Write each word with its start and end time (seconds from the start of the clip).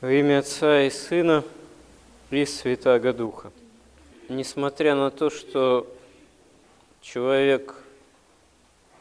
Во 0.00 0.10
имя 0.10 0.38
Отца 0.38 0.80
и 0.84 0.88
Сына 0.88 1.44
и 2.30 2.46
Святаго 2.46 3.12
Духа. 3.12 3.52
Несмотря 4.30 4.94
на 4.94 5.10
то, 5.10 5.28
что 5.28 5.86
человек 7.02 7.74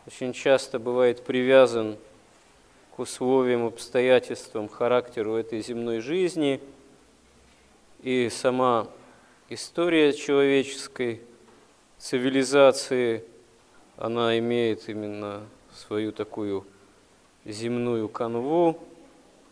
очень 0.08 0.34
часто 0.34 0.78
бывает 0.78 1.24
привязан 1.24 1.96
к 2.94 3.00
условиям, 3.00 3.66
обстоятельствам, 3.66 4.68
характеру 4.68 5.36
этой 5.36 5.62
земной 5.62 6.02
жизни, 6.02 6.60
и 8.02 8.28
сама 8.30 8.90
история 9.48 10.12
человеческой 10.12 11.22
цивилизации, 11.98 13.24
она 13.96 14.38
имеет 14.38 14.90
именно 14.90 15.44
свою 15.74 16.12
такую 16.12 16.66
земную 17.46 18.10
канву, 18.10 18.78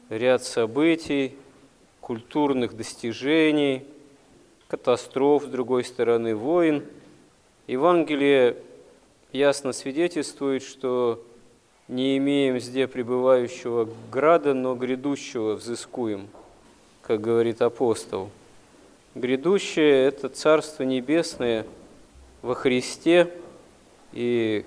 ряд 0.10 0.44
событий, 0.44 1.36
культурных 2.02 2.76
достижений, 2.76 3.86
катастроф, 4.68 5.43
с 5.43 5.48
другой 5.48 5.84
стороны, 5.84 6.36
войн. 6.36 6.86
Евангелие 7.68 8.57
ясно 9.32 9.74
свидетельствует, 9.74 10.64
что 10.64 11.24
не 11.88 12.18
имеем 12.18 12.60
здесь 12.60 12.89
пребывающего 12.89 13.89
града, 14.12 14.54
но 14.54 14.75
грядущего 14.75 15.54
взыскуем, 15.54 16.28
как 17.01 17.21
говорит 17.21 17.62
апостол. 17.62 18.29
Грядущее– 19.15 20.04
это 20.06 20.29
Царство 20.29 20.84
Небесное 20.84 21.65
во 22.42 22.56
Христе, 22.56 23.34
и 24.14 24.64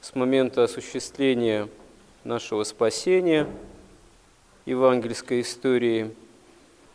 с 0.00 0.14
момента 0.14 0.64
осуществления 0.64 1.68
нашего 2.22 2.62
спасения– 2.64 3.48
евангельской 4.66 5.42
истории. 5.42 6.14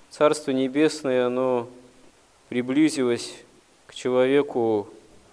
Царство 0.09 0.51
Небесное, 0.51 1.27
оно 1.27 1.67
приблизилось 2.49 3.33
к 3.85 3.93
человеку 3.93 4.87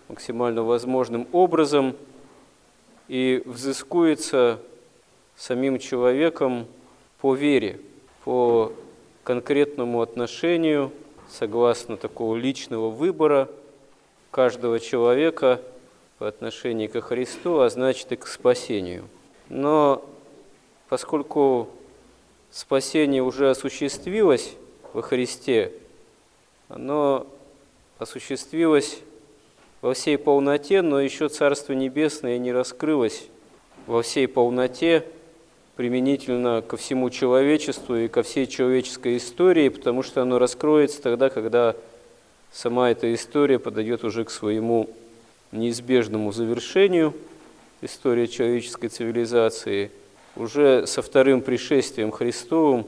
максимально 0.09 0.63
возможным 0.63 1.27
образом 1.33 1.97
и 3.09 3.43
взыскуется 3.47 4.61
самим 5.37 5.79
человеком 5.79 6.67
по 7.21 7.35
вере, 7.35 7.81
по 8.25 8.73
конкретному 9.25 10.03
отношению, 10.03 10.93
согласно 11.31 11.97
такого 11.97 12.37
личного 12.37 12.91
выбора 12.91 13.49
каждого 14.31 14.79
человека 14.79 15.61
по 16.19 16.29
отношению 16.29 16.91
ко 16.91 17.01
Христу, 17.01 17.61
а 17.61 17.71
значит 17.71 18.13
и 18.13 18.17
к 18.17 18.27
спасению. 18.27 19.09
Но 19.49 20.05
поскольку 20.89 21.69
спасение 22.57 23.23
уже 23.23 23.51
осуществилось 23.51 24.55
во 24.95 25.03
Христе, 25.03 25.73
оно 26.71 27.27
осуществилось 27.99 29.01
во 29.83 29.93
всей 29.93 30.17
полноте, 30.17 30.81
но 30.81 30.99
еще 30.99 31.29
Царство 31.29 31.75
Небесное 31.75 32.39
не 32.39 32.53
раскрылось 32.53 33.27
во 33.87 34.01
всей 34.01 34.27
полноте 34.27 35.05
применительно 35.77 36.63
ко 36.67 36.79
всему 36.79 37.11
человечеству 37.11 37.95
и 37.95 38.09
ко 38.09 38.23
всей 38.23 38.47
человеческой 38.47 39.19
истории, 39.19 39.69
потому 39.69 40.03
что 40.03 40.23
оно 40.23 40.39
раскроется 40.39 41.03
тогда, 41.03 41.29
когда 41.29 41.77
сама 42.51 42.91
эта 42.91 43.13
история 43.15 43.59
подойдет 43.59 44.03
уже 44.03 44.25
к 44.25 44.31
своему 44.31 44.89
неизбежному 45.53 46.33
завершению, 46.33 47.13
история 47.83 48.27
человеческой 48.27 48.89
цивилизации– 48.89 49.91
уже 50.37 50.87
со 50.87 51.03
вторым 51.03 51.41
пришествием 51.41 52.11
Христовым 52.11 52.87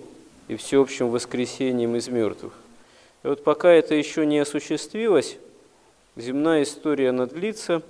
и 0.48 0.56
всеобщим 0.56 1.08
воскресением 1.08 1.96
из 1.96 2.08
мертвых. 2.08 2.52
И 3.24 3.28
вот 3.28 3.42
пока 3.42 3.70
это 3.70 3.94
еще 3.94 4.26
не 4.26 4.38
осуществилось, 4.38 5.38
земная 6.16 6.62
история 6.62 7.10
надлится, 7.10 7.82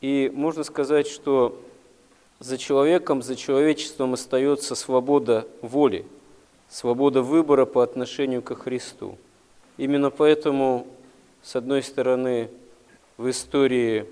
и 0.00 0.30
можно 0.34 0.64
сказать, 0.64 1.06
что 1.06 1.58
за 2.38 2.58
человеком, 2.58 3.22
за 3.22 3.34
человечеством 3.34 4.14
остается 4.14 4.74
свобода 4.74 5.46
воли, 5.62 6.04
свобода 6.68 7.22
выбора 7.22 7.64
по 7.64 7.82
отношению 7.82 8.42
ко 8.42 8.54
Христу. 8.54 9.16
Именно 9.78 10.10
поэтому, 10.10 10.86
с 11.42 11.56
одной 11.56 11.82
стороны, 11.82 12.50
в 13.16 13.30
истории 13.30 14.06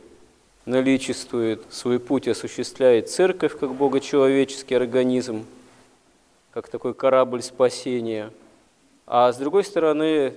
наличествует, 0.67 1.63
свой 1.71 1.99
путь 1.99 2.29
осуществляет 2.29 3.11
церковь 3.11 3.59
как 3.59 3.75
богочеловеческий 3.75 4.77
организм, 4.77 5.45
как 6.53 6.69
такой 6.69 6.95
корабль 6.95 7.43
спасения. 7.43 8.31
А 9.07 9.33
с 9.33 9.37
другой 9.37 9.65
стороны, 9.65 10.35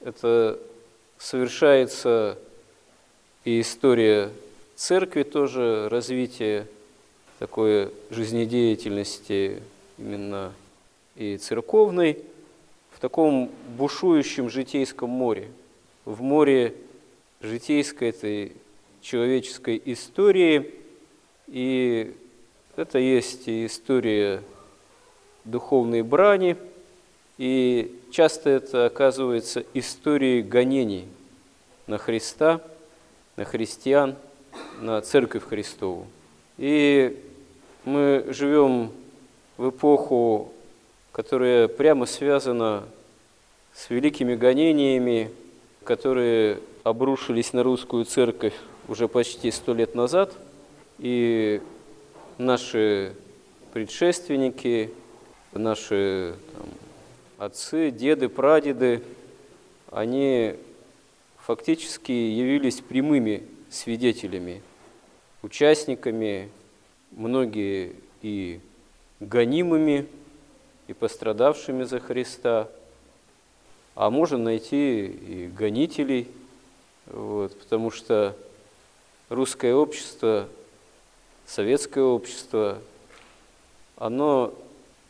это 0.00 0.58
совершается 1.18 2.38
и 3.44 3.60
история 3.60 4.30
церкви 4.76 5.22
тоже, 5.22 5.88
развитие 5.88 6.66
такой 7.38 7.90
жизнедеятельности 8.10 9.62
именно 9.98 10.52
и 11.16 11.36
церковной 11.36 12.18
в 12.90 13.00
таком 13.00 13.50
бушующем 13.76 14.50
житейском 14.50 15.08
море, 15.08 15.48
в 16.04 16.20
море 16.22 16.74
житейской 17.40 18.10
этой 18.10 18.52
человеческой 19.00 19.80
истории. 19.84 20.74
И 21.48 22.14
это 22.76 22.98
есть 22.98 23.48
и 23.48 23.66
история 23.66 24.42
духовной 25.44 26.02
брани, 26.02 26.56
и 27.38 27.98
часто 28.10 28.50
это 28.50 28.86
оказывается 28.86 29.64
историей 29.74 30.42
гонений 30.42 31.08
на 31.86 31.98
Христа, 31.98 32.60
на 33.36 33.44
христиан, 33.44 34.16
на 34.80 35.00
Церковь 35.00 35.44
Христову. 35.44 36.06
И 36.58 37.18
мы 37.84 38.26
живем 38.28 38.92
в 39.56 39.70
эпоху, 39.70 40.52
которая 41.12 41.68
прямо 41.68 42.06
связана 42.06 42.84
с 43.74 43.88
великими 43.90 44.34
гонениями, 44.34 45.30
которые 45.84 46.58
обрушились 46.84 47.52
на 47.52 47.62
русскую 47.62 48.04
церковь 48.04 48.54
уже 48.90 49.06
почти 49.06 49.52
сто 49.52 49.72
лет 49.72 49.94
назад, 49.94 50.34
и 50.98 51.62
наши 52.38 53.14
предшественники, 53.72 54.90
наши 55.52 56.34
там, 56.52 56.66
отцы, 57.38 57.92
деды, 57.92 58.28
прадеды, 58.28 59.00
они 59.92 60.56
фактически 61.38 62.10
явились 62.10 62.80
прямыми 62.80 63.44
свидетелями, 63.70 64.60
участниками, 65.42 66.50
многие 67.12 67.94
и 68.22 68.58
гонимыми, 69.20 70.08
и 70.88 70.94
пострадавшими 70.94 71.84
за 71.84 72.00
Христа, 72.00 72.68
а 73.94 74.10
можно 74.10 74.36
найти 74.36 75.06
и 75.06 75.46
гонителей, 75.46 76.26
вот, 77.06 77.56
потому 77.56 77.92
что 77.92 78.36
русское 79.30 79.72
общество, 79.72 80.48
советское 81.46 82.02
общество, 82.02 82.78
оно 83.96 84.52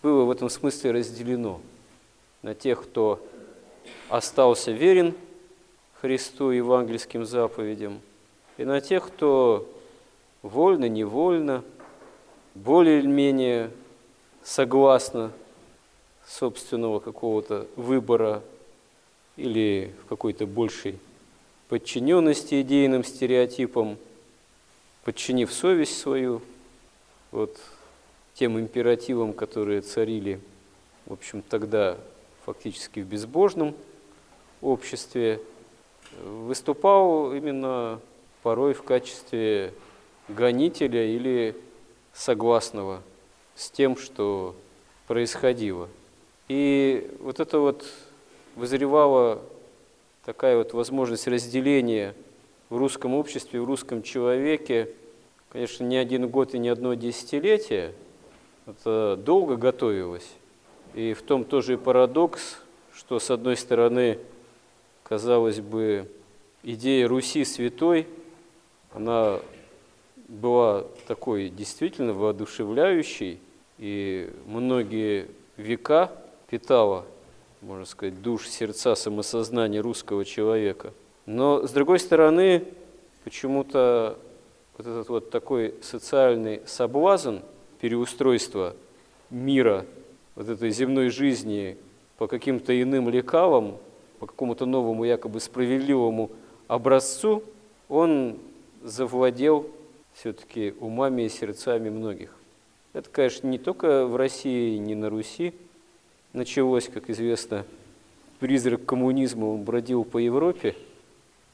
было 0.03 0.25
в 0.25 0.31
этом 0.31 0.50
смысле 0.50 0.92
разделено 0.92 1.60
на 2.42 2.54
тех, 2.54 2.82
кто 2.82 3.19
остался 4.09 4.72
верен 4.72 5.14
Христу 6.00 6.50
евангельским 6.50 7.25
заповедям, 7.25 8.00
и 8.59 8.64
на 8.64 8.80
тех, 8.80 9.06
кто 9.06 9.66
вольно, 10.42 10.86
невольно, 10.88 11.64
более 12.54 12.98
или 12.98 13.06
менее 13.06 13.70
согласно 14.42 15.32
собственного 16.26 17.00
какого-то 17.00 17.66
выбора 17.77 18.42
или 19.36 19.94
в 20.04 20.09
какой-то 20.09 20.47
большей 20.47 20.98
подчиненности 21.68 22.60
идейным 22.60 23.03
стереотипам– 23.03 23.97
подчинив 25.04 25.52
совесть 25.52 25.98
свою 25.98 26.42
вот 27.30 27.58
тем 28.34 28.58
императивам, 28.58 29.32
которые 29.32 29.80
царили, 29.80 30.41
в 31.06 31.12
общем, 31.12 31.42
тогда 31.42 31.97
фактически 32.44 33.00
в 33.00 33.06
безбожном 33.06 33.74
обществе, 34.60 35.41
выступал 36.24 37.34
именно 37.34 38.00
порой 38.42 38.74
в 38.74 38.82
качестве 38.82 39.72
гонителя 40.28 41.04
или 41.06 41.56
согласного 42.12 43.03
с 43.54 43.70
тем, 43.70 43.96
что 43.96 44.54
происходило. 45.06 45.88
И 46.48 47.10
вот 47.20 47.41
это 47.41 47.58
вот 47.58 47.86
вызревала 48.56 49.41
такая 50.24 50.56
вот 50.56 50.72
возможность 50.72 51.28
разделения 51.28 52.14
в 52.70 52.76
русском 52.76 53.14
обществе, 53.14 53.60
в 53.60 53.64
русском 53.64 54.02
человеке, 54.02 54.88
конечно, 55.50 55.84
не 55.84 55.96
один 55.96 56.28
год 56.28 56.54
и 56.54 56.58
не 56.58 56.68
одно 56.68 56.94
десятилетие, 56.94 57.92
это 58.66 59.16
долго 59.22 59.56
готовилось. 59.56 60.30
И 60.94 61.12
в 61.12 61.22
том 61.22 61.44
тоже 61.44 61.74
и 61.74 61.76
парадокс, 61.76 62.58
что 62.94 63.18
с 63.18 63.30
одной 63.30 63.56
стороны, 63.56 64.18
казалось 65.02 65.60
бы, 65.60 66.08
идея 66.62 67.08
Руси 67.08 67.44
святой, 67.44 68.06
она 68.92 69.40
была 70.28 70.84
такой 71.08 71.48
действительно 71.48 72.12
воодушевляющей, 72.12 73.40
и 73.78 74.30
многие 74.46 75.28
века 75.56 76.12
питала, 76.48 77.04
можно 77.62 77.84
сказать, 77.84 78.22
душ, 78.22 78.46
сердца, 78.46 78.94
самосознание 78.94 79.80
русского 79.80 80.24
человека. 80.24 80.92
Но, 81.30 81.65
с 81.65 81.71
другой 81.71 82.00
стороны, 82.00 82.65
почему-то 83.22 84.18
вот 84.77 84.84
этот 84.84 85.09
вот 85.09 85.30
такой 85.30 85.74
социальный 85.80 86.60
соблазн 86.66 87.36
переустройства 87.80 88.74
мира, 89.30 89.86
вот 90.34 90.48
этой 90.48 90.71
земной 90.71 91.09
жизни 91.10 91.77
по 92.18 92.27
каким-то 92.27 92.72
иным 92.82 93.09
лекалам, 93.09 93.77
по 94.18 94.27
какому-то 94.27 94.66
новому 94.66 95.04
якобы 95.04 95.38
справедливому 95.38 96.32
образцу, 96.66 97.44
он 97.88 98.36
завладел 98.82 99.71
все-таки 100.15 100.74
умами 100.80 101.22
и 101.22 101.28
сердцами 101.28 101.91
многих. 101.91 102.34
Это, 102.92 103.09
конечно, 103.09 103.47
не 103.47 103.59
только 103.59 104.04
в 104.04 104.16
России, 104.16 104.78
не 104.78 104.97
на 104.97 105.09
Руси 105.09 105.54
началось, 106.32 106.88
как 106.88 107.09
известно, 107.09 107.65
призрак 108.41 108.84
коммунизма, 108.84 109.44
он 109.44 109.62
бродил 109.62 110.03
по 110.03 110.18
Европе, 110.18 110.74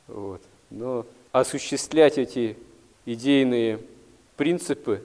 вот. 0.09 0.41
но 0.71 1.07
осуществлять 1.33 2.19
эти 2.19 2.57
идейные 3.05 3.81
принципы 4.37 5.03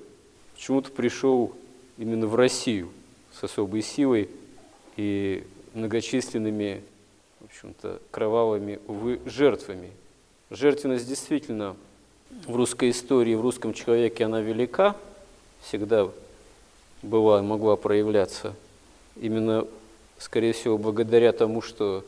почему-то 0.53 0.91
пришел 0.91 1.53
именно 1.97 2.27
в 2.27 2.35
Россию 2.35 2.89
с 3.33 3.43
особой 3.43 3.81
силой 3.81 4.29
и 4.97 5.43
многочисленными, 5.73 6.83
в 7.39 7.45
общем-то, 7.45 8.01
кровавыми, 8.11 8.79
увы, 8.87 9.19
жертвами. 9.25 9.91
Жертвенность 10.49 11.07
действительно 11.07 11.75
в 12.45 12.55
русской 12.55 12.89
истории, 12.89 13.35
в 13.35 13.41
русском 13.41 13.73
человеке 13.73 14.25
она 14.25 14.41
велика, 14.41 14.95
всегда 15.61 16.09
была 17.01 17.39
и 17.39 17.43
могла 17.43 17.75
проявляться 17.75 18.53
именно, 19.15 19.67
скорее 20.17 20.53
всего, 20.53 20.77
благодаря 20.77 21.31
тому, 21.31 21.61
что 21.61 22.05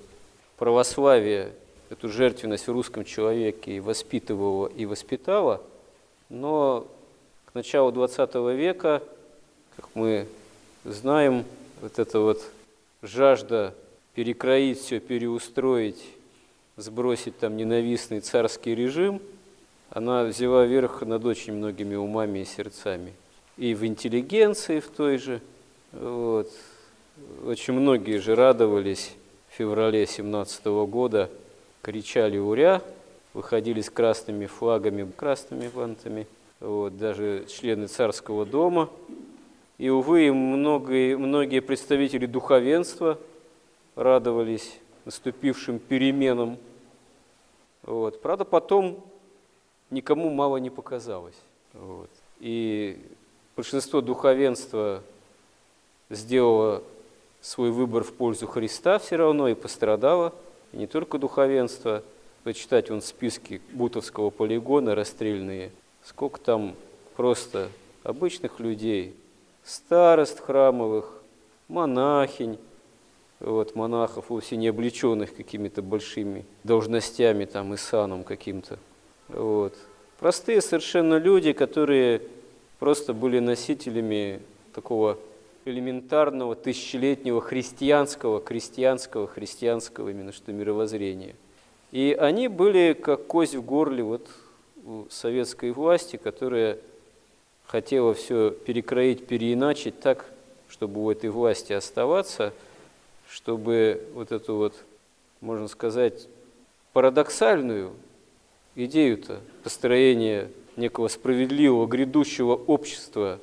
православие 0.57 1.51
эту 1.93 2.09
жертвенность 2.09 2.67
в 2.67 2.71
русском 2.71 3.05
человеке 3.05 3.79
воспитывало 3.79 4.67
и 4.67 4.85
воспитало, 4.85 5.61
но 6.29 6.87
к 7.45 7.53
началу 7.53 7.91
XX 7.91 8.55
века, 8.55 9.03
как 9.75 9.87
мы 9.93 10.27
знаем, 10.83 11.45
вот 11.81 11.99
эта 11.99 12.19
вот 12.19 12.41
жажда 13.03 13.75
перекроить 14.15 14.79
все, 14.79 14.99
переустроить, 14.99 16.03
сбросить 16.77 17.37
там 17.37 17.57
ненавистный 17.57 18.21
царский 18.21 18.73
режим, 18.73 19.21
она 19.91 20.23
взяла 20.23 20.65
верх 20.65 21.03
над 21.03 21.23
очень 21.25 21.53
многими 21.53 21.95
умами 21.95 22.39
и 22.39 22.45
сердцами. 22.45 23.13
И 23.57 23.75
в 23.75 23.85
интеллигенции 23.85 24.79
в 24.79 24.87
той 24.87 25.19
же. 25.19 25.41
Вот. 25.91 26.49
Очень 27.45 27.73
многие 27.73 28.17
же 28.17 28.33
радовались 28.33 29.13
в 29.49 29.57
феврале 29.57 30.07
17 30.07 30.65
года, 30.65 31.29
кричали 31.83 32.37
«Уря!», 32.37 32.81
выходили 33.33 33.81
с 33.81 33.89
красными 33.89 34.47
флагами, 34.47 35.11
красными 35.11 35.67
бантами, 35.67 36.25
вот, 36.59 36.97
даже 36.97 37.45
члены 37.47 37.87
царского 37.87 38.45
дома. 38.45 38.89
И, 39.77 39.89
увы, 39.89 40.31
многие, 40.31 41.17
многие 41.17 41.59
представители 41.59 42.25
духовенства 42.25 43.19
радовались 43.95 44.79
наступившим 45.03 45.77
переменам. 45.77 46.57
Вот. 47.81 48.21
Правда, 48.21 48.45
потом 48.45 49.03
никому 49.89 50.29
мало 50.29 50.57
не 50.57 50.69
показалось. 50.69 51.35
Вот. 51.73 52.09
И 52.39 52.97
большинство 53.57 53.99
духовенства 53.99 55.03
сделало 56.09 56.81
свой 57.41 57.71
выбор 57.71 58.03
в 58.03 58.13
пользу 58.13 58.47
Христа 58.47 58.99
все 58.99 59.17
равно 59.17 59.49
и 59.49 59.53
пострадало. 59.53 60.33
И 60.73 60.77
не 60.77 60.87
только 60.87 61.17
духовенство. 61.17 62.03
Почитать 62.43 62.89
вон 62.89 63.01
списки 63.01 63.61
Бутовского 63.71 64.29
полигона 64.29 64.95
расстрельные. 64.95 65.71
Сколько 66.03 66.41
там 66.41 66.75
просто 67.15 67.69
обычных 68.03 68.59
людей, 68.59 69.15
старост 69.63 70.41
храмовых, 70.41 71.21
монахинь, 71.69 72.57
вот, 73.39 73.75
монахов, 73.75 74.29
вовсе 74.29 74.57
не 74.57 74.67
облеченных 74.67 75.33
какими-то 75.33 75.81
большими 75.81 76.45
должностями 76.65 77.45
там 77.45 77.73
и 77.73 77.77
саном 77.77 78.25
каким-то. 78.25 78.77
Вот. 79.29 79.73
Простые 80.19 80.61
совершенно 80.61 81.15
люди, 81.15 81.53
которые 81.53 82.21
просто 82.79 83.13
были 83.13 83.39
носителями 83.39 84.41
такого 84.73 85.17
элементарного 85.65 86.55
тысячелетнего 86.55 87.41
христианского, 87.41 88.41
крестьянского, 88.41 89.27
христианского 89.27 90.09
именно 90.09 90.31
что 90.31 90.51
мировоззрения. 90.51 91.35
И 91.91 92.15
они 92.19 92.47
были 92.47 92.93
как 92.93 93.27
кость 93.27 93.55
в 93.55 93.63
горле 93.63 94.03
вот 94.03 94.27
у 94.85 95.05
советской 95.09 95.71
власти, 95.71 96.17
которая 96.17 96.77
хотела 97.65 98.13
все 98.13 98.51
перекроить, 98.51 99.25
переиначить 99.25 99.99
так, 99.99 100.25
чтобы 100.67 101.03
у 101.03 101.11
этой 101.11 101.29
власти 101.29 101.73
оставаться, 101.73 102.53
чтобы 103.29 104.05
вот 104.13 104.31
эту 104.31 104.55
вот, 104.55 104.75
можно 105.39 105.67
сказать, 105.67 106.27
парадоксальную 106.93 107.93
идею-то 108.75 109.39
построения 109.63 110.49
некого 110.75 111.07
справедливого 111.07 111.85
грядущего 111.87 112.53
общества 112.53 113.39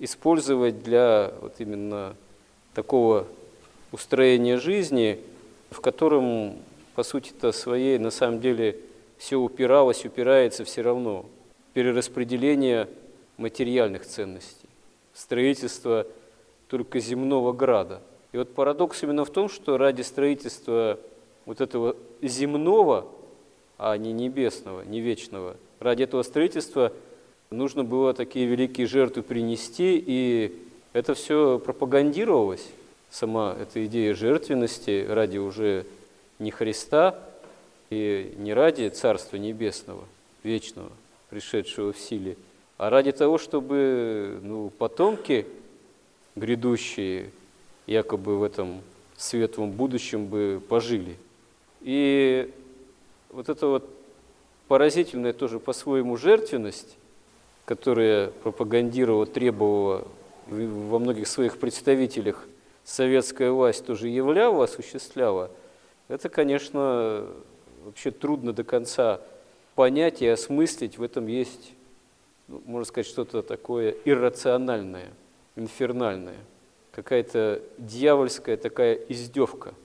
использовать 0.00 0.82
для 0.82 1.32
вот 1.40 1.54
именно 1.58 2.16
такого 2.74 3.26
устроения 3.92 4.58
жизни, 4.58 5.20
в 5.70 5.80
котором, 5.80 6.58
по 6.96 7.04
сути-то 7.04 7.52
своей, 7.52 7.98
на 7.98 8.10
самом 8.10 8.40
деле, 8.40 8.80
все 9.18 9.36
упиралось, 9.36 10.04
упирается 10.04 10.64
все 10.64 10.82
равно. 10.82 11.26
Перераспределение 11.74 12.88
материальных 13.36 14.04
ценностей, 14.04 14.68
строительство 15.14 16.06
только 16.66 16.98
земного 16.98 17.52
града. 17.52 18.02
И 18.32 18.38
вот 18.38 18.52
парадокс 18.54 19.02
именно 19.04 19.24
в 19.24 19.30
том, 19.30 19.48
что 19.48 19.78
ради 19.78 20.02
строительства 20.02 20.98
вот 21.46 21.60
этого 21.60 21.94
земного– 22.20 23.06
а 23.82 23.96
не 23.96 24.12
небесного, 24.12 24.82
не 24.82 25.00
вечного. 25.00 25.56
Ради 25.78 26.02
этого 26.02 26.22
строительства 26.22 26.92
нужно 27.50 27.82
было 27.82 28.14
такие 28.14 28.46
великие 28.46 28.86
жертвы 28.86 29.24
принести, 29.24 30.02
и 30.06 30.56
это 30.92 31.14
все 31.14 31.58
пропагандировалось, 31.58 32.64
сама 33.10 33.56
эта 33.60 33.84
идея 33.86 34.14
жертвенности 34.14 35.04
ради 35.08 35.38
уже 35.38 35.84
не 36.38 36.52
Христа 36.52 37.18
и 37.90 38.34
не 38.38 38.54
ради 38.54 38.88
Царства 38.88 39.36
Небесного, 39.36 40.04
вечного, 40.44 40.90
пришедшего 41.28 41.92
в 41.92 41.98
силе, 41.98 42.36
а 42.78 42.88
ради 42.88 43.10
того, 43.10 43.36
чтобы 43.36 44.38
ну, 44.42 44.70
потомки 44.70 45.44
грядущие 46.36 47.30
якобы 47.88 48.38
в 48.38 48.44
этом 48.44 48.80
светлом 49.16 49.72
будущем 49.72 50.26
бы 50.26 50.62
пожили. 50.68 51.16
И 51.80 52.48
вот 53.30 53.48
эта 53.48 53.66
вот 53.66 53.90
поразительная 54.68 55.32
тоже 55.32 55.58
по-своему 55.58 56.16
жертвенность, 56.16 56.96
которая 57.70 58.32
пропагандировала, 58.42 59.26
требовала 59.26 60.04
во 60.48 60.98
многих 60.98 61.28
своих 61.28 61.56
представителях 61.56 62.48
советская 62.82 63.52
власть 63.52 63.86
тоже 63.86 64.08
являла, 64.08 64.64
осуществляла, 64.64 65.52
это, 66.08 66.28
конечно, 66.28 67.28
вообще 67.84 68.10
трудно 68.10 68.52
до 68.52 68.64
конца 68.64 69.20
понять 69.76 70.20
и 70.20 70.26
осмыслить. 70.26 70.98
В 70.98 71.04
этом 71.04 71.28
есть, 71.28 71.74
ну, 72.48 72.60
можно 72.66 72.86
сказать, 72.86 73.06
что-то 73.06 73.40
такое 73.42 73.94
иррациональное, 74.04 75.12
инфернальное, 75.54 76.38
какая-то 76.90 77.62
дьявольская 77.78 78.56
такая 78.56 78.94
издевка– 78.94 79.74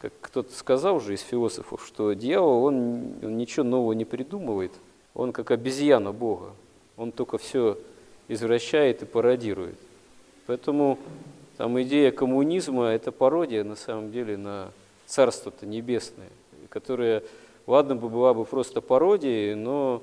как 0.00 0.14
кто-то 0.22 0.54
сказал 0.54 0.96
уже 0.96 1.12
из 1.12 1.20
философов, 1.20 1.84
что 1.86 2.14
дьявол, 2.14 2.64
он, 2.64 3.16
он 3.22 3.36
ничего 3.36 3.64
нового 3.64 3.92
не 3.92 4.06
придумывает, 4.06 4.72
он 5.12 5.34
как 5.34 5.50
обезьяна 5.50 6.12
Бога, 6.12 6.54
он 7.00 7.12
только 7.12 7.38
все 7.38 7.78
извращает 8.28 9.02
и 9.02 9.06
пародирует. 9.06 9.76
Поэтому 10.46 10.98
там 11.56 11.80
идея 11.80 12.10
коммунизма– 12.10 12.88
это 12.88 13.10
пародия 13.10 13.64
на 13.64 13.74
самом 13.74 14.12
деле 14.12 14.36
на 14.36 14.70
Царство-то 15.06 15.64
Небесное, 15.64 16.28
которое, 16.68 17.22
ладно 17.66 17.96
бы 17.96 18.10
была 18.10 18.34
бы 18.34 18.44
просто 18.44 18.82
пародией, 18.82 19.54
но 19.54 20.02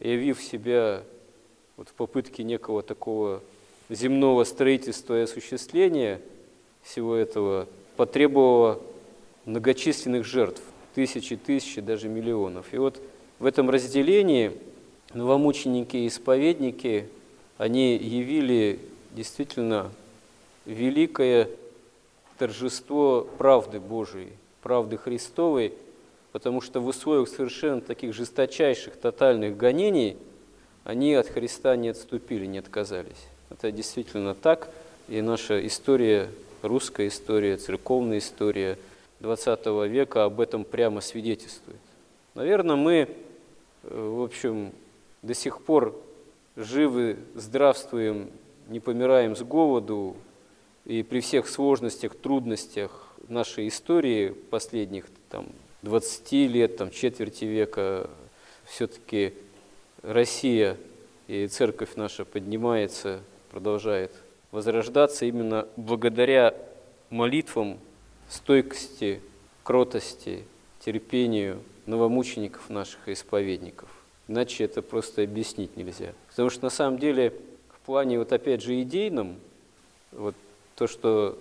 явив 0.00 0.42
себя 0.42 1.04
вот 1.76 1.88
в 1.88 1.92
попытке 1.92 2.42
некого 2.42 2.82
такого 2.82 3.40
земного 3.88 4.42
строительства 4.42 5.20
и 5.20 5.22
осуществления, 5.22 6.20
всего 6.82 7.14
этого 7.14 7.68
потребовало 7.96 8.80
многочисленных 9.44 10.24
жертв, 10.24 10.62
тысячи, 10.96 11.36
тысячи, 11.36 11.80
даже 11.80 12.08
миллионов. 12.08 12.74
И 12.74 12.78
вот 12.78 13.00
в 13.38 13.46
этом 13.46 13.70
разделении 13.70 14.52
новомученики 15.14 15.96
и 15.96 16.08
исповедники, 16.08 17.08
они 17.58 17.96
явили 17.96 18.80
действительно 19.12 19.90
великое 20.66 21.48
торжество 22.38 23.28
правды 23.38 23.80
Божией, 23.80 24.32
правды 24.62 24.96
Христовой, 24.96 25.72
потому 26.32 26.60
что 26.60 26.80
в 26.80 26.86
условиях 26.86 27.28
совершенно 27.28 27.80
таких 27.80 28.12
жесточайших, 28.12 28.96
тотальных 28.96 29.56
гонений 29.56 30.16
они 30.82 31.14
от 31.14 31.28
Христа 31.28 31.76
не 31.76 31.90
отступили, 31.90 32.46
не 32.46 32.58
отказались. 32.58 33.28
Это 33.50 33.70
действительно 33.70 34.34
так, 34.34 34.68
и 35.08 35.20
наша 35.20 35.64
история, 35.66 36.28
русская 36.62 37.08
история, 37.08 37.56
церковная 37.56 38.18
история 38.18 38.78
XX 39.20 39.88
века 39.88 40.24
об 40.24 40.40
этом 40.40 40.64
прямо 40.64 41.00
свидетельствует. 41.00 41.78
Наверное, 42.34 42.76
мы, 42.76 42.94
э, 42.94 43.06
в 43.90 44.22
общем, 44.22 44.72
до 45.24 45.32
сих 45.32 45.62
пор 45.62 45.98
живы, 46.54 47.16
здравствуем, 47.34 48.30
не 48.68 48.78
помираем 48.78 49.34
с 49.34 49.42
голоду, 49.42 50.16
и 50.84 51.02
при 51.02 51.20
всех 51.20 51.48
сложностях, 51.48 52.14
трудностях 52.14 53.14
нашей 53.28 53.68
истории 53.68 54.30
последних 54.50 55.06
там, 55.30 55.46
20 55.80 56.32
лет, 56.32 56.76
там, 56.76 56.90
четверти 56.90 57.46
века, 57.46 58.10
все-таки 58.66 59.32
Россия 60.02 60.76
и 61.26 61.46
церковь 61.46 61.96
наша 61.96 62.26
поднимается, 62.26 63.20
продолжает 63.50 64.12
возрождаться 64.50 65.24
именно 65.24 65.66
благодаря 65.76 66.54
молитвам, 67.08 67.78
стойкости, 68.28 69.22
кротости, 69.62 70.44
терпению 70.80 71.62
новомучеников 71.86 72.68
наших 72.68 73.08
исповедников. 73.08 73.88
Иначе 74.28 74.64
это 74.64 74.82
просто 74.82 75.22
объяснить 75.22 75.76
нельзя. 75.76 76.12
Потому 76.30 76.50
что 76.50 76.64
на 76.64 76.70
самом 76.70 76.98
деле 76.98 77.32
в 77.68 77.86
плане 77.86 78.18
вот 78.18 78.32
опять 78.32 78.62
же 78.62 78.80
идейном, 78.80 79.36
вот 80.12 80.34
то, 80.76 80.86
что 80.86 81.38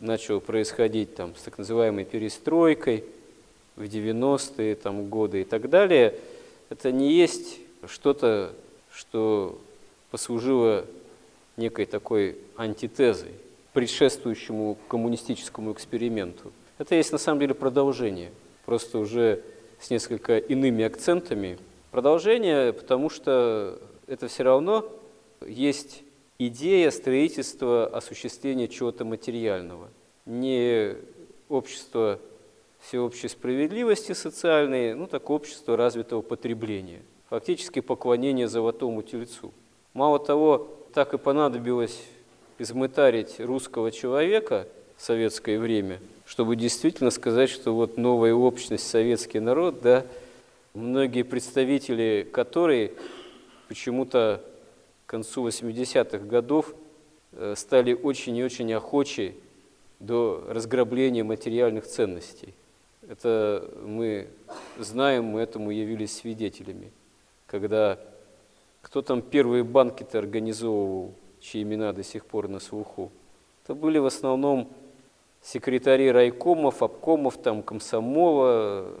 начало 0.00 0.40
происходить 0.40 1.14
там 1.14 1.36
с 1.36 1.42
так 1.42 1.58
называемой 1.58 2.04
перестройкой 2.04 3.04
в 3.76 3.82
90-е 3.82 4.74
там, 4.74 5.08
годы 5.08 5.42
и 5.42 5.44
так 5.44 5.70
далее, 5.70 6.14
это 6.68 6.90
не 6.90 7.12
есть 7.12 7.58
что-то, 7.86 8.52
что 8.92 9.60
послужило 10.10 10.84
некой 11.56 11.86
такой 11.86 12.38
антитезой, 12.56 13.32
предшествующему 13.72 14.76
коммунистическому 14.88 15.72
эксперименту. 15.72 16.52
Это 16.78 16.94
есть 16.94 17.12
на 17.12 17.18
самом 17.18 17.40
деле 17.40 17.54
продолжение, 17.54 18.30
просто 18.64 18.98
уже 18.98 19.42
с 19.78 19.90
несколько 19.90 20.38
иными 20.38 20.84
акцентами. 20.84 21.58
Продолжение, 21.90 22.72
потому 22.72 23.10
что 23.10 23.80
это 24.06 24.28
все 24.28 24.44
равно 24.44 24.84
есть 25.44 26.04
идея 26.38 26.90
строительства, 26.92 27.86
осуществления 27.86 28.68
чего-то 28.68 29.04
материального. 29.04 29.88
Не 30.24 30.94
общество 31.48 32.20
всеобщей 32.78 33.26
справедливости 33.26 34.12
социальной, 34.12 34.94
ну 34.94 35.08
так 35.08 35.28
общество 35.30 35.76
развитого 35.76 36.22
потребления. 36.22 37.02
Фактически 37.28 37.80
поклонение 37.80 38.46
золотому 38.46 39.02
тельцу. 39.02 39.52
Мало 39.92 40.20
того, 40.20 40.68
так 40.94 41.12
и 41.12 41.18
понадобилось 41.18 42.00
измытарить 42.58 43.40
русского 43.40 43.90
человека 43.90 44.68
в 44.96 45.02
советское 45.02 45.58
время, 45.58 45.98
чтобы 46.24 46.54
действительно 46.54 47.10
сказать, 47.10 47.50
что 47.50 47.74
вот 47.74 47.96
новая 47.96 48.32
общность, 48.32 48.88
советский 48.88 49.40
народ, 49.40 49.80
да, 49.82 50.06
многие 50.74 51.22
представители 51.22 52.28
которой 52.30 52.92
почему-то 53.68 54.44
к 55.06 55.10
концу 55.10 55.46
80-х 55.46 56.18
годов 56.18 56.74
э, 57.32 57.54
стали 57.56 57.92
очень 57.92 58.36
и 58.36 58.44
очень 58.44 58.72
охочи 58.72 59.34
до 59.98 60.44
разграбления 60.48 61.24
материальных 61.24 61.86
ценностей. 61.86 62.54
Это 63.08 63.68
мы 63.82 64.28
знаем, 64.78 65.24
мы 65.24 65.40
этому 65.40 65.70
явились 65.70 66.16
свидетелями. 66.16 66.92
Когда 67.46 67.98
кто 68.82 69.02
там 69.02 69.20
первые 69.20 69.64
банки-то 69.64 70.18
организовывал, 70.18 71.14
чьи 71.40 71.62
имена 71.62 71.92
до 71.92 72.02
сих 72.02 72.24
пор 72.24 72.48
на 72.48 72.60
слуху? 72.60 73.10
Это 73.64 73.74
были 73.74 73.98
в 73.98 74.06
основном 74.06 74.70
секретари 75.42 76.10
райкомов, 76.10 76.82
обкомов, 76.82 77.36
там, 77.38 77.62
комсомола, 77.62 78.94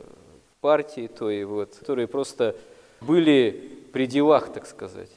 партии 0.60 1.08
той, 1.08 1.44
вот, 1.44 1.76
которые 1.78 2.06
просто 2.06 2.56
были 3.00 3.78
при 3.92 4.06
делах, 4.06 4.52
так 4.52 4.66
сказать 4.66 5.10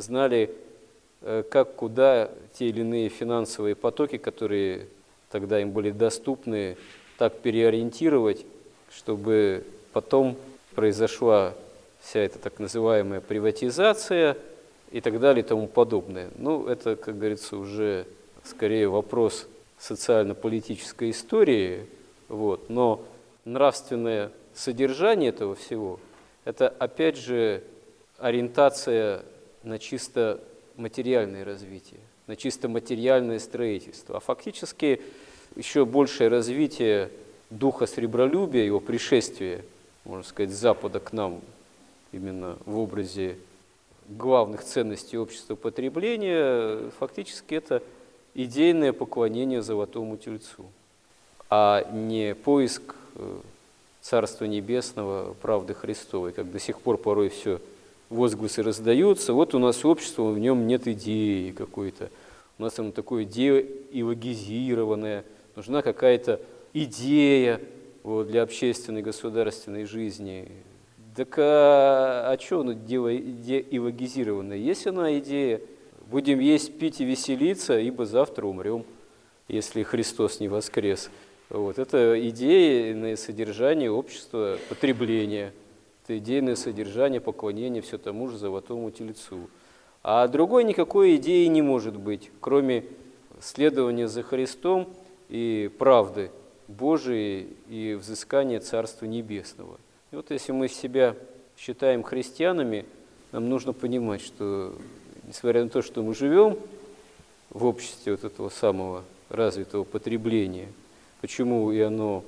знали, 0.00 0.50
э, 1.22 1.42
как, 1.48 1.76
куда 1.76 2.30
те 2.54 2.68
или 2.68 2.80
иные 2.80 3.08
финансовые 3.08 3.74
потоки, 3.74 4.18
которые 4.18 4.88
тогда 5.30 5.60
им 5.60 5.70
были 5.70 5.90
доступны, 5.90 6.76
так 7.18 7.38
переориентировать, 7.38 8.44
чтобы 8.90 9.64
потом 9.92 10.36
произошла 10.74 11.54
вся 12.00 12.20
эта 12.20 12.38
так 12.38 12.58
называемая 12.58 13.20
приватизация 13.20 14.36
и 14.90 15.00
так 15.00 15.20
далее 15.20 15.44
и 15.44 15.46
тому 15.46 15.66
подобное. 15.68 16.30
Ну, 16.36 16.66
это, 16.66 16.96
как 16.96 17.18
говорится, 17.18 17.56
уже 17.56 18.06
скорее 18.44 18.88
вопрос 18.88 19.46
социально-политической 19.78 21.10
истории, 21.10 21.86
вот, 22.28 22.70
но 22.70 23.02
нравственное 23.44 24.30
содержание 24.54 25.30
этого 25.30 25.54
всего– 25.54 26.00
это, 26.44 26.68
опять 26.68 27.16
же, 27.16 27.62
ориентация 28.18 29.22
на 29.62 29.78
чисто 29.78 30.40
материальное 30.76 31.44
развитие, 31.44 32.00
на 32.26 32.36
чисто 32.36 32.68
материальное 32.68 33.38
строительство. 33.38 34.16
А 34.16 34.20
фактически 34.20 35.00
еще 35.56 35.84
большее 35.84 36.28
развитие 36.28 37.10
духа 37.50 37.86
сребролюбия, 37.86 38.64
его 38.64 38.80
пришествия, 38.80 39.64
можно 40.04 40.24
сказать, 40.24 40.50
с 40.50 40.58
Запада 40.58 41.00
к 41.00 41.12
нам, 41.12 41.40
именно 42.12 42.56
в 42.64 42.78
образе 42.78 43.36
главных 44.08 44.64
ценностей 44.64 45.18
общества 45.18 45.54
потребления, 45.54 46.90
фактически 46.98 47.54
это 47.54 47.82
идейное 48.34 48.92
поклонение 48.92 49.62
золотому 49.62 50.16
тельцу, 50.16 50.66
а 51.48 51.88
не 51.92 52.34
поиск 52.34 52.94
э, 53.14 53.40
Царства 54.00 54.46
Небесного, 54.46 55.34
правды 55.34 55.74
Христовой, 55.74 56.32
как 56.32 56.50
до 56.50 56.58
сих 56.58 56.80
пор 56.80 56.96
порой 56.96 57.28
все 57.28 57.60
возгласы 58.08 58.62
раздаются, 58.62 59.32
вот 59.32 59.54
у 59.54 59.58
нас 59.58 59.84
общество, 59.84 60.30
в 60.30 60.38
нем 60.38 60.66
нет 60.66 60.88
идеи 60.88 61.50
какой-то, 61.50 62.10
у 62.58 62.62
нас 62.62 62.78
оно 62.78 62.92
такое 62.92 63.24
деилогизированное, 63.24 65.24
нужна 65.54 65.82
какая-то 65.82 66.40
идея 66.72 67.60
вот, 68.02 68.28
для 68.28 68.42
общественной 68.42 69.02
государственной 69.02 69.84
жизни. 69.84 70.50
Так 71.14 71.34
а, 71.38 72.32
а 72.32 72.38
что 72.40 72.60
оно 72.60 72.72
деилогизированное? 72.72 74.56
Есть 74.56 74.86
она 74.86 75.18
идея, 75.18 75.60
будем 76.06 76.40
есть, 76.40 76.78
пить 76.78 77.00
и 77.00 77.04
веселиться, 77.04 77.78
ибо 77.78 78.06
завтра 78.06 78.46
умрем, 78.46 78.84
если 79.48 79.82
Христос 79.82 80.40
не 80.40 80.48
воскрес. 80.48 81.10
Вот, 81.50 81.78
это 81.78 82.28
идея, 82.28 83.16
содержание 83.16 83.90
общества 83.90 84.56
потребления– 84.68 85.52
это 86.10 86.18
идейное 86.18 86.56
содержание 86.56 87.20
поклонения 87.20 87.82
все 87.82 87.96
тому 87.96 88.28
же 88.28 88.36
золотому 88.36 88.90
тельцу. 88.90 89.48
А 90.02 90.26
другой 90.26 90.64
никакой 90.64 91.14
идеи 91.16 91.46
не 91.46 91.62
может 91.62 91.96
быть, 91.96 92.32
кроме 92.40 92.84
следования 93.40 94.08
за 94.08 94.24
Христом 94.24 94.88
и 95.28 95.70
правды 95.78 96.32
Божией 96.66 97.48
и 97.68 97.94
взыскания 97.94 98.58
Царства 98.58 99.06
Небесного. 99.06 99.78
И 100.10 100.16
вот 100.16 100.32
если 100.32 100.50
мы 100.50 100.66
себя 100.66 101.14
считаем 101.56 102.02
христианами, 102.02 102.86
нам 103.30 103.48
нужно 103.48 103.72
понимать, 103.72 104.20
что 104.20 104.74
несмотря 105.28 105.62
на 105.62 105.70
то, 105.70 105.80
что 105.80 106.02
мы 106.02 106.14
живем 106.14 106.58
в 107.50 107.64
обществе 107.64 108.12
вот 108.12 108.24
этого 108.24 108.48
самого 108.48 109.04
развитого 109.28 109.84
потребления, 109.84 110.66
почему 111.20 111.72
и 111.72 111.80
оно, 111.80 112.24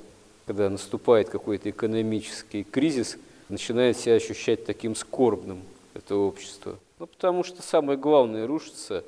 когда 0.47 0.69
наступает 0.71 1.29
какой-то 1.29 1.71
экономический 1.71 2.65
кризис– 2.65 3.17
начинает 3.53 3.99
себя 3.99 4.15
ощущать 4.15 4.65
таким 4.65 4.97
скорбным, 4.97 5.63
это 5.93 6.17
общество. 6.17 6.79
Ну, 6.99 7.07
потому 7.07 7.45
что 7.45 7.63
самое 7.63 7.99
главное 7.99 8.47
рушится, 8.47 9.05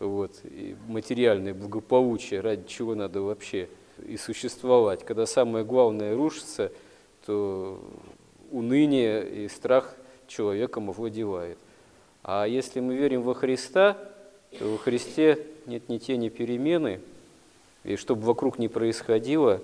вот, 0.00 0.32
и 0.42 0.74
материальное 0.88 1.54
благополучие, 1.54 2.40
ради 2.40 2.66
чего 2.66 2.96
надо 2.96 3.22
вообще 3.22 3.68
и 4.04 4.16
существовать. 4.16 5.04
Когда 5.04 5.24
самое 5.24 5.64
главное 5.64 6.16
рушится, 6.16 6.72
то 7.24 7.80
уныние 8.50 9.44
и 9.44 9.48
страх 9.48 9.94
человеком 10.26 10.90
овладевает. 10.90 11.56
А 12.24 12.44
если 12.44 12.80
мы 12.80 12.96
верим 12.96 13.22
во 13.22 13.34
Христа, 13.34 13.96
то 14.58 14.68
во 14.68 14.78
Христе 14.78 15.46
нет 15.66 15.88
ни 15.88 15.98
тени 15.98 16.28
перемены, 16.28 17.00
И 17.86 17.94
чтобы 17.94 18.22
вокруг 18.22 18.58
не 18.58 18.66
происходило, 18.66 19.62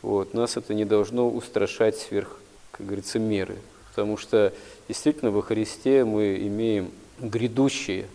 вот, 0.00 0.34
нас 0.34 0.56
это 0.56 0.72
не 0.72 0.84
должно 0.84 1.28
устрашать 1.28 1.98
сверх, 1.98 2.38
как 2.70 2.86
говорится, 2.86 3.18
меры. 3.18 3.56
Потому 3.90 4.16
что 4.16 4.52
действительно 4.86 5.32
во 5.32 5.42
Христе 5.42 6.04
мы 6.04 6.36
имеем 6.36 6.92
грядущее 7.18 8.06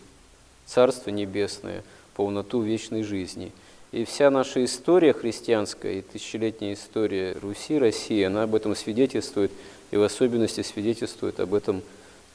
Царство 0.65 1.09
Небесное, 1.09 1.83
полноту 2.15 2.61
вечной 2.61 3.03
жизни. 3.03 3.51
И 3.91 4.05
вся 4.05 4.29
наша 4.31 4.63
история 4.63 5.11
христианская 5.11 5.99
и 5.99 6.01
тысячелетняя 6.01 6.75
история 6.75 7.35
Руси, 7.41 7.77
России, 7.77 8.23
она 8.23 8.43
об 8.43 8.55
этом 8.55 8.73
свидетельствует, 8.73 9.51
и 9.91 9.97
в 9.97 10.03
особенности 10.03 10.61
свидетельствует 10.61 11.41
об 11.41 11.53
этом 11.53 11.81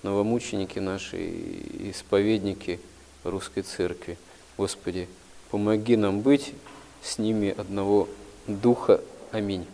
новомученики 0.03 0.81
наши, 0.81 1.17
исповедники 1.91 2.79
Русской 3.25 3.63
Церкви. 3.63 4.19
Господи, 4.59 5.09
помоги 5.51 5.97
нам 5.97 6.21
быть 6.21 6.53
с 7.07 7.19
ними 7.19 7.55
одного 7.57 8.09
духа. 8.47 9.01
Аминь. 9.31 9.67